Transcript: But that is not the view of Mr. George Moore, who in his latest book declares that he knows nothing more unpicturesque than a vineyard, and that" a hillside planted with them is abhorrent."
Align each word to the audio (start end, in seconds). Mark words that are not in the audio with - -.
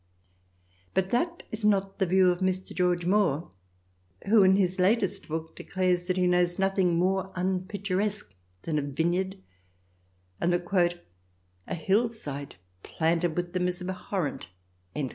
But 0.95 1.11
that 1.11 1.43
is 1.51 1.63
not 1.63 1.99
the 1.99 2.07
view 2.07 2.31
of 2.31 2.39
Mr. 2.39 2.73
George 2.73 3.05
Moore, 3.05 3.51
who 4.25 4.41
in 4.41 4.55
his 4.55 4.79
latest 4.79 5.27
book 5.27 5.55
declares 5.55 6.05
that 6.05 6.17
he 6.17 6.25
knows 6.25 6.57
nothing 6.57 6.95
more 6.97 7.31
unpicturesque 7.35 8.33
than 8.63 8.79
a 8.79 8.81
vineyard, 8.81 9.37
and 10.39 10.51
that" 10.51 10.65
a 11.67 11.75
hillside 11.75 12.55
planted 12.81 13.37
with 13.37 13.53
them 13.53 13.67
is 13.67 13.79
abhorrent." 13.79 14.47